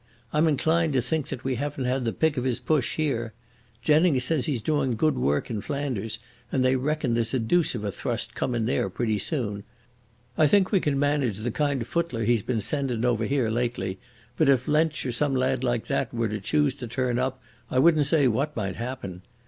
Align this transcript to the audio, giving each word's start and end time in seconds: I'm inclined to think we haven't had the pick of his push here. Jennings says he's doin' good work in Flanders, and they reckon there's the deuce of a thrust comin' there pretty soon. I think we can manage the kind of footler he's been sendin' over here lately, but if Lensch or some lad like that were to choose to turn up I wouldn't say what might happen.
I'm 0.33 0.47
inclined 0.47 0.93
to 0.93 1.01
think 1.03 1.29
we 1.43 1.53
haven't 1.53 1.85
had 1.85 2.05
the 2.05 2.11
pick 2.11 2.35
of 2.35 2.43
his 2.43 2.59
push 2.59 2.95
here. 2.95 3.33
Jennings 3.83 4.23
says 4.23 4.47
he's 4.47 4.59
doin' 4.63 4.95
good 4.95 5.15
work 5.15 5.51
in 5.51 5.61
Flanders, 5.61 6.17
and 6.51 6.65
they 6.65 6.75
reckon 6.75 7.13
there's 7.13 7.33
the 7.33 7.39
deuce 7.39 7.75
of 7.75 7.83
a 7.83 7.91
thrust 7.91 8.33
comin' 8.33 8.65
there 8.65 8.89
pretty 8.89 9.19
soon. 9.19 9.63
I 10.39 10.47
think 10.47 10.71
we 10.71 10.79
can 10.79 10.97
manage 10.97 11.37
the 11.37 11.51
kind 11.51 11.83
of 11.83 11.87
footler 11.87 12.25
he's 12.25 12.41
been 12.41 12.61
sendin' 12.61 13.05
over 13.05 13.25
here 13.25 13.51
lately, 13.51 13.99
but 14.37 14.49
if 14.49 14.67
Lensch 14.67 15.05
or 15.05 15.11
some 15.11 15.35
lad 15.35 15.63
like 15.63 15.85
that 15.85 16.11
were 16.11 16.29
to 16.29 16.39
choose 16.41 16.73
to 16.77 16.87
turn 16.87 17.19
up 17.19 17.39
I 17.69 17.77
wouldn't 17.77 18.07
say 18.07 18.27
what 18.27 18.55
might 18.55 18.77
happen. 18.77 19.21